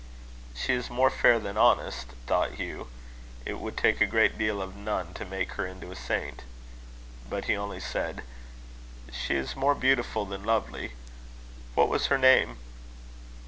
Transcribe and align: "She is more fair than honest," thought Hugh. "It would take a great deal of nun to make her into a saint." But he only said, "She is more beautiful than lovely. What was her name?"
"She 0.55 0.73
is 0.73 0.89
more 0.89 1.11
fair 1.11 1.37
than 1.37 1.57
honest," 1.59 2.07
thought 2.25 2.55
Hugh. 2.55 2.87
"It 3.45 3.59
would 3.59 3.77
take 3.77 4.01
a 4.01 4.07
great 4.07 4.35
deal 4.35 4.59
of 4.59 4.75
nun 4.75 5.13
to 5.13 5.25
make 5.25 5.51
her 5.51 5.67
into 5.67 5.91
a 5.91 5.95
saint." 5.95 6.41
But 7.29 7.45
he 7.45 7.55
only 7.55 7.79
said, 7.79 8.23
"She 9.11 9.35
is 9.35 9.55
more 9.55 9.75
beautiful 9.75 10.25
than 10.25 10.43
lovely. 10.43 10.93
What 11.75 11.87
was 11.87 12.07
her 12.07 12.17
name?" 12.17 12.57